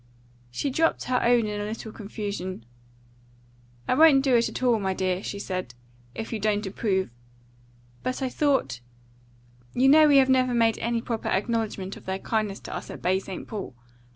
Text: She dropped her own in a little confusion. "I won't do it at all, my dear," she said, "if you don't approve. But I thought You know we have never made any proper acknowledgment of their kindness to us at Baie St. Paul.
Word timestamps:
She 0.49 0.71
dropped 0.71 1.03
her 1.03 1.21
own 1.21 1.45
in 1.45 1.61
a 1.61 1.65
little 1.65 1.91
confusion. 1.91 2.65
"I 3.87 3.93
won't 3.93 4.23
do 4.23 4.35
it 4.35 4.49
at 4.49 4.63
all, 4.63 4.79
my 4.79 4.95
dear," 4.95 5.21
she 5.21 5.37
said, 5.37 5.75
"if 6.15 6.33
you 6.33 6.39
don't 6.39 6.65
approve. 6.65 7.11
But 8.01 8.23
I 8.23 8.27
thought 8.27 8.79
You 9.75 9.87
know 9.89 10.07
we 10.07 10.17
have 10.17 10.27
never 10.27 10.55
made 10.55 10.79
any 10.79 11.03
proper 11.03 11.27
acknowledgment 11.29 11.97
of 11.97 12.07
their 12.07 12.17
kindness 12.17 12.59
to 12.61 12.75
us 12.75 12.89
at 12.89 13.03
Baie 13.03 13.19
St. 13.21 13.47
Paul. 13.47 13.75